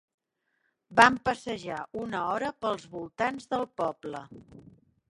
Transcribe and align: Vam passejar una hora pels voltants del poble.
Vam 0.99 1.19
passejar 1.29 1.83
una 2.05 2.25
hora 2.33 2.51
pels 2.65 2.89
voltants 2.97 3.53
del 3.55 3.71
poble. 3.85 4.25